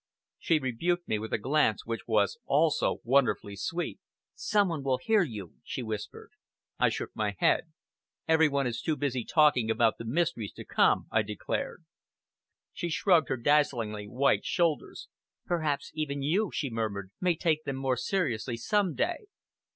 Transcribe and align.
She 0.39 0.57
rebuked 0.57 1.07
me 1.07 1.19
with 1.19 1.31
a 1.31 1.37
glance, 1.37 1.85
which 1.85 2.07
was 2.07 2.39
also 2.47 3.01
wonderfully 3.03 3.55
sweet. 3.55 3.99
"Some 4.33 4.67
one 4.69 4.81
will 4.81 4.97
hear 4.97 5.21
you," 5.21 5.53
she 5.63 5.83
whispered. 5.83 6.31
I 6.79 6.89
shook 6.89 7.15
my 7.15 7.35
head. 7.37 7.71
"Every 8.27 8.49
one 8.49 8.65
is 8.65 8.81
too 8.81 8.95
busy 8.97 9.23
talking 9.23 9.69
about 9.69 9.99
the 9.99 10.05
mysteries 10.05 10.53
to 10.53 10.65
come," 10.65 11.05
I 11.11 11.21
declared. 11.21 11.83
She 12.73 12.89
shrugged 12.89 13.29
her 13.29 13.37
dazzlingly 13.37 14.07
white 14.07 14.43
shoulders. 14.43 15.07
"Perhaps 15.45 15.91
even 15.93 16.23
you," 16.23 16.49
she 16.51 16.71
murmured, 16.71 17.11
"may 17.21 17.35
take 17.35 17.63
them 17.65 17.75
more 17.75 17.95
seriously 17.95 18.57
some 18.57 18.95
day." 18.95 19.27